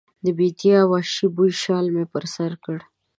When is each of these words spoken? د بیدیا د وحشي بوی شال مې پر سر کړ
د 0.23 0.25
بیدیا 0.37 0.79
د 0.85 0.89
وحشي 0.91 1.27
بوی 1.35 1.51
شال 1.61 1.85
مې 1.95 2.03
پر 2.13 2.23
سر 2.35 2.51
کړ 2.63 2.79